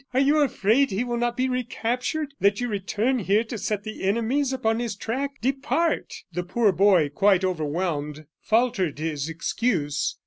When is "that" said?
2.39-2.59